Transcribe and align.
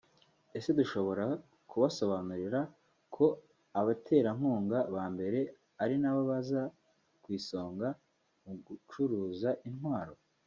Ese 0.57 0.69
dushobora 0.79 1.25
kubasobanurira 1.69 2.59
ko 3.15 3.25
abaterankunga 3.79 4.79
ba 4.93 5.05
mbere 5.13 5.39
ari 5.83 5.95
nabo 6.01 6.21
baza 6.31 6.61
ku 7.23 7.27
isonga 7.39 7.87
mu 8.43 8.53
gucuruza 8.65 9.49
intwaro 9.67 10.13